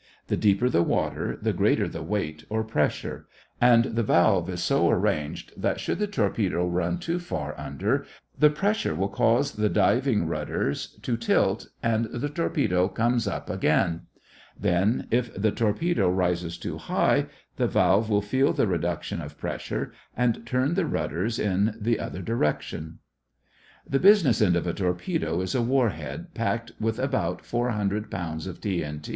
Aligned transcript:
The 0.29 0.35
deeper 0.35 0.67
the 0.67 0.81
water, 0.81 1.37
the 1.39 1.53
greater 1.53 1.87
the 1.87 2.01
weight 2.01 2.43
or 2.49 2.63
pressure; 2.63 3.27
and 3.61 3.83
the 3.85 4.01
valve 4.01 4.49
is 4.49 4.63
so 4.63 4.89
arranged 4.89 5.53
that, 5.61 5.79
should 5.79 5.99
the 5.99 6.07
torpedo 6.07 6.65
run 6.67 6.97
too 6.97 7.19
far 7.19 7.53
under, 7.55 8.07
the 8.35 8.49
pressure 8.49 8.95
will 8.95 9.09
cause 9.09 9.51
the 9.51 9.69
diving 9.69 10.25
rudders 10.25 10.97
to 11.03 11.15
tilt 11.17 11.67
until 11.83 12.17
the 12.19 12.29
torpedo 12.29 12.87
comes 12.87 13.27
up 13.27 13.47
again; 13.47 14.07
then 14.59 15.05
if 15.11 15.39
the 15.39 15.51
torpedo 15.51 16.09
rises 16.09 16.57
too 16.57 16.79
high, 16.79 17.27
the 17.57 17.67
valve 17.67 18.09
will 18.09 18.23
feel 18.23 18.53
the 18.53 18.65
reduction 18.65 19.21
of 19.21 19.37
pressure 19.37 19.91
and 20.17 20.47
turn 20.47 20.73
the 20.73 20.87
rudders 20.87 21.37
in 21.37 21.75
the 21.79 21.99
other 21.99 22.23
direction. 22.23 22.97
The 23.87 23.99
business 23.99 24.41
end 24.41 24.55
of 24.55 24.65
a 24.65 24.73
torpedo 24.73 25.41
is 25.41 25.53
a 25.53 25.61
"war 25.61 25.89
head" 25.91 26.33
packed 26.33 26.71
with 26.79 26.97
about 26.97 27.45
four 27.45 27.69
hundred 27.69 28.09
pounds 28.09 28.47
of 28.47 28.59
TNT. 28.59 29.09